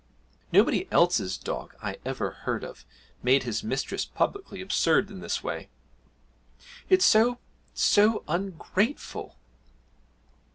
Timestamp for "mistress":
3.63-4.03